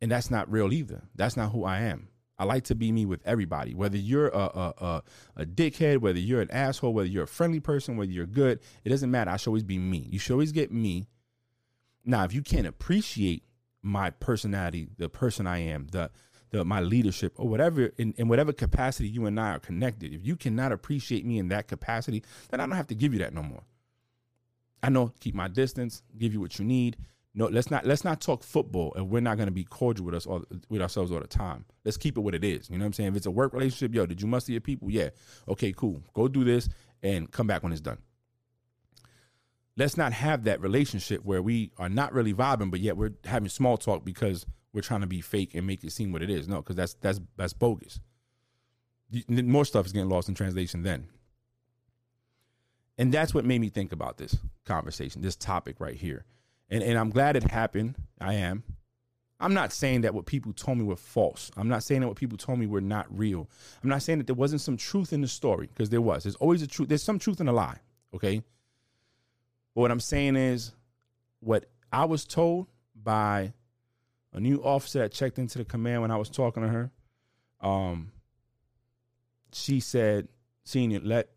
And 0.00 0.10
that's 0.10 0.30
not 0.30 0.50
real 0.50 0.72
either. 0.72 1.04
That's 1.14 1.36
not 1.36 1.52
who 1.52 1.64
I 1.64 1.80
am. 1.80 2.08
I 2.38 2.44
like 2.44 2.64
to 2.64 2.74
be 2.74 2.92
me 2.92 3.04
with 3.04 3.20
everybody, 3.24 3.74
whether 3.74 3.96
you're 3.96 4.28
a, 4.28 4.38
a, 4.38 4.74
a, 4.78 5.02
a, 5.36 5.44
dickhead, 5.44 5.98
whether 5.98 6.20
you're 6.20 6.40
an 6.40 6.50
asshole, 6.52 6.94
whether 6.94 7.08
you're 7.08 7.24
a 7.24 7.28
friendly 7.28 7.58
person, 7.58 7.96
whether 7.96 8.12
you're 8.12 8.26
good. 8.26 8.60
It 8.84 8.90
doesn't 8.90 9.10
matter. 9.10 9.30
I 9.30 9.36
should 9.36 9.48
always 9.48 9.64
be 9.64 9.78
me. 9.78 10.06
You 10.10 10.20
should 10.20 10.34
always 10.34 10.52
get 10.52 10.72
me. 10.72 11.08
Now, 12.04 12.24
if 12.24 12.32
you 12.32 12.42
can't 12.42 12.66
appreciate 12.66 13.42
my 13.82 14.10
personality, 14.10 14.88
the 14.98 15.08
person 15.08 15.48
I 15.48 15.58
am, 15.58 15.88
the 15.90 16.10
the 16.50 16.64
my 16.64 16.80
leadership 16.80 17.34
or 17.36 17.48
whatever 17.48 17.92
in, 17.98 18.14
in 18.16 18.28
whatever 18.28 18.52
capacity 18.52 19.08
you 19.08 19.26
and 19.26 19.38
I 19.38 19.52
are 19.52 19.58
connected. 19.58 20.12
If 20.12 20.26
you 20.26 20.36
cannot 20.36 20.72
appreciate 20.72 21.24
me 21.24 21.38
in 21.38 21.48
that 21.48 21.68
capacity, 21.68 22.22
then 22.50 22.60
I 22.60 22.66
don't 22.66 22.76
have 22.76 22.86
to 22.88 22.94
give 22.94 23.12
you 23.12 23.18
that 23.20 23.34
no 23.34 23.42
more. 23.42 23.62
I 24.82 24.90
know 24.90 25.12
keep 25.20 25.34
my 25.34 25.48
distance, 25.48 26.02
give 26.16 26.32
you 26.32 26.40
what 26.40 26.58
you 26.58 26.64
need. 26.64 26.96
No, 27.34 27.46
let's 27.46 27.70
not 27.70 27.86
let's 27.86 28.04
not 28.04 28.20
talk 28.20 28.42
football 28.42 28.92
and 28.96 29.10
we're 29.10 29.20
not 29.20 29.36
going 29.36 29.46
to 29.46 29.52
be 29.52 29.64
cordial 29.64 30.06
with 30.06 30.14
us 30.14 30.26
all 30.26 30.44
with 30.68 30.82
ourselves 30.82 31.12
all 31.12 31.20
the 31.20 31.26
time. 31.26 31.64
Let's 31.84 31.96
keep 31.96 32.16
it 32.16 32.20
what 32.20 32.34
it 32.34 32.44
is. 32.44 32.68
You 32.70 32.78
know 32.78 32.82
what 32.82 32.86
I'm 32.86 32.92
saying? 32.94 33.10
If 33.10 33.16
it's 33.16 33.26
a 33.26 33.30
work 33.30 33.52
relationship, 33.52 33.94
yo, 33.94 34.06
did 34.06 34.20
you 34.20 34.26
muster 34.26 34.52
your 34.52 34.60
people? 34.60 34.90
Yeah. 34.90 35.10
Okay, 35.46 35.72
cool. 35.72 36.02
Go 36.14 36.28
do 36.28 36.44
this 36.44 36.68
and 37.02 37.30
come 37.30 37.46
back 37.46 37.62
when 37.62 37.72
it's 37.72 37.80
done. 37.80 37.98
Let's 39.76 39.96
not 39.96 40.12
have 40.12 40.44
that 40.44 40.60
relationship 40.60 41.24
where 41.24 41.40
we 41.40 41.70
are 41.78 41.88
not 41.88 42.12
really 42.12 42.34
vibing, 42.34 42.70
but 42.70 42.80
yet 42.80 42.96
we're 42.96 43.12
having 43.24 43.48
small 43.48 43.76
talk 43.76 44.04
because 44.04 44.44
we're 44.72 44.82
trying 44.82 45.00
to 45.00 45.06
be 45.06 45.20
fake 45.20 45.54
and 45.54 45.66
make 45.66 45.82
it 45.84 45.92
seem 45.92 46.12
what 46.12 46.22
it 46.22 46.30
is. 46.30 46.48
No, 46.48 46.56
because 46.56 46.76
that's 46.76 46.94
that's 46.94 47.20
that's 47.36 47.52
bogus. 47.52 48.00
More 49.28 49.64
stuff 49.64 49.86
is 49.86 49.92
getting 49.92 50.08
lost 50.08 50.28
in 50.28 50.34
translation 50.34 50.82
then. 50.82 51.08
And 52.98 53.12
that's 53.12 53.32
what 53.32 53.44
made 53.44 53.60
me 53.60 53.68
think 53.68 53.92
about 53.92 54.18
this 54.18 54.36
conversation, 54.64 55.22
this 55.22 55.36
topic 55.36 55.76
right 55.78 55.96
here. 55.96 56.24
And 56.68 56.82
and 56.82 56.98
I'm 56.98 57.10
glad 57.10 57.36
it 57.36 57.44
happened. 57.44 57.96
I 58.20 58.34
am. 58.34 58.64
I'm 59.40 59.54
not 59.54 59.72
saying 59.72 60.00
that 60.00 60.14
what 60.14 60.26
people 60.26 60.52
told 60.52 60.78
me 60.78 60.84
were 60.84 60.96
false. 60.96 61.50
I'm 61.56 61.68
not 61.68 61.84
saying 61.84 62.00
that 62.00 62.08
what 62.08 62.16
people 62.16 62.36
told 62.36 62.58
me 62.58 62.66
were 62.66 62.80
not 62.80 63.06
real. 63.16 63.48
I'm 63.82 63.88
not 63.88 64.02
saying 64.02 64.18
that 64.18 64.26
there 64.26 64.34
wasn't 64.34 64.60
some 64.60 64.76
truth 64.76 65.12
in 65.12 65.20
the 65.20 65.28
story 65.28 65.68
because 65.68 65.90
there 65.90 66.00
was. 66.00 66.24
There's 66.24 66.34
always 66.36 66.60
a 66.60 66.66
truth. 66.66 66.88
There's 66.88 67.04
some 67.04 67.20
truth 67.20 67.40
in 67.40 67.46
a 67.46 67.52
lie. 67.52 67.78
Okay. 68.12 68.42
But 69.74 69.80
what 69.82 69.90
I'm 69.92 70.00
saying 70.00 70.34
is 70.34 70.72
what 71.38 71.66
I 71.92 72.04
was 72.04 72.24
told 72.24 72.66
by 72.96 73.52
a 74.32 74.40
new 74.40 74.62
officer 74.62 75.00
that 75.00 75.12
checked 75.12 75.38
into 75.38 75.58
the 75.58 75.64
command 75.64 76.02
when 76.02 76.10
I 76.10 76.16
was 76.16 76.28
talking 76.28 76.62
to 76.62 76.68
her. 76.68 76.90
Um, 77.60 78.12
she 79.52 79.80
said, 79.80 80.28
"Senior, 80.64 81.00
let 81.00 81.30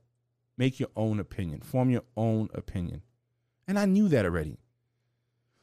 make 0.57 0.79
your 0.79 0.89
own 0.95 1.19
opinion, 1.19 1.61
form 1.61 1.89
your 1.89 2.03
own 2.15 2.49
opinion," 2.53 3.01
and 3.67 3.79
I 3.79 3.85
knew 3.85 4.07
that 4.09 4.25
already. 4.25 4.57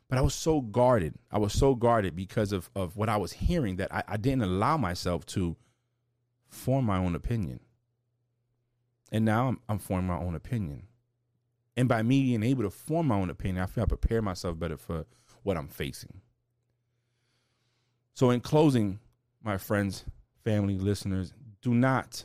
But 0.08 0.18
I 0.18 0.22
was 0.22 0.34
so 0.34 0.62
guarded. 0.62 1.14
I 1.30 1.38
was 1.38 1.52
so 1.52 1.74
guarded 1.74 2.16
because 2.16 2.52
of 2.52 2.70
of 2.74 2.96
what 2.96 3.08
I 3.08 3.18
was 3.18 3.32
hearing 3.32 3.76
that 3.76 3.92
I, 3.92 4.02
I 4.08 4.16
didn't 4.16 4.42
allow 4.42 4.76
myself 4.76 5.26
to 5.26 5.56
form 6.48 6.86
my 6.86 6.98
own 6.98 7.14
opinion. 7.14 7.60
And 9.10 9.24
now 9.24 9.48
I'm, 9.48 9.60
I'm 9.68 9.78
forming 9.78 10.06
my 10.06 10.18
own 10.18 10.34
opinion. 10.34 10.84
And 11.76 11.88
by 11.88 12.02
me 12.02 12.22
being 12.22 12.42
able 12.42 12.64
to 12.64 12.70
form 12.70 13.08
my 13.08 13.14
own 13.16 13.30
opinion, 13.30 13.62
I 13.62 13.66
feel 13.66 13.84
I 13.84 13.86
prepare 13.86 14.20
myself 14.20 14.58
better 14.58 14.76
for 14.76 15.06
what 15.42 15.56
I'm 15.56 15.68
facing. 15.68 16.20
So, 18.18 18.30
in 18.30 18.40
closing, 18.40 18.98
my 19.44 19.58
friends, 19.58 20.04
family, 20.42 20.76
listeners, 20.76 21.32
do 21.62 21.72
not 21.72 22.24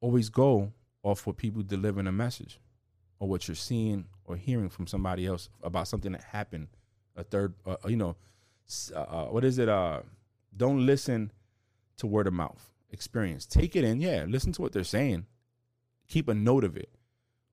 always 0.00 0.28
go 0.28 0.72
off 1.04 1.24
what 1.24 1.36
people 1.36 1.62
delivering 1.62 2.08
a 2.08 2.12
message 2.12 2.58
or 3.20 3.28
what 3.28 3.46
you're 3.46 3.54
seeing 3.54 4.06
or 4.24 4.34
hearing 4.34 4.68
from 4.68 4.88
somebody 4.88 5.24
else 5.24 5.50
about 5.62 5.86
something 5.86 6.10
that 6.10 6.24
happened. 6.24 6.66
A 7.14 7.22
third, 7.22 7.54
uh, 7.64 7.76
you 7.86 7.94
know, 7.94 8.16
uh, 8.92 8.98
uh, 8.98 9.24
what 9.26 9.44
is 9.44 9.58
it? 9.58 9.68
Uh, 9.68 10.00
don't 10.56 10.84
listen 10.84 11.30
to 11.98 12.08
word 12.08 12.26
of 12.26 12.32
mouth 12.32 12.68
experience. 12.90 13.46
Take 13.46 13.76
it 13.76 13.84
in, 13.84 14.00
yeah. 14.00 14.24
Listen 14.26 14.50
to 14.54 14.62
what 14.62 14.72
they're 14.72 14.82
saying. 14.82 15.26
Keep 16.08 16.26
a 16.26 16.34
note 16.34 16.64
of 16.64 16.76
it, 16.76 16.90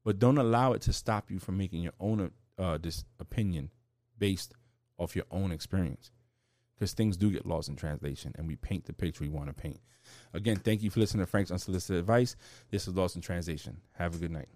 but 0.03 0.17
don't 0.17 0.39
allow 0.39 0.73
it 0.73 0.81
to 0.81 0.91
stop 0.91 1.29
you 1.29 1.37
from 1.37 1.59
making 1.59 1.83
your 1.83 1.93
own 1.99 2.31
uh, 2.57 2.79
this 2.79 3.05
opinion 3.19 3.69
based 4.17 4.55
off 4.97 5.15
your 5.15 5.25
own 5.29 5.51
experience 5.51 6.09
because 6.75 6.93
things 6.93 7.17
do 7.17 7.31
get 7.31 7.45
lost 7.45 7.69
in 7.69 7.75
translation 7.75 8.33
and 8.37 8.47
we 8.47 8.55
paint 8.55 8.85
the 8.85 8.93
picture 8.93 9.23
we 9.23 9.29
want 9.29 9.47
to 9.47 9.53
paint. 9.53 9.79
Again, 10.33 10.57
thank 10.57 10.83
you 10.83 10.89
for 10.89 10.99
listening 10.99 11.25
to 11.25 11.29
Frank's 11.29 11.51
Unsolicited 11.51 11.99
Advice. 11.99 12.35
This 12.69 12.87
is 12.87 12.95
Lost 12.95 13.15
in 13.15 13.21
Translation. 13.21 13.77
Have 13.93 14.15
a 14.15 14.17
good 14.17 14.31
night. 14.31 14.49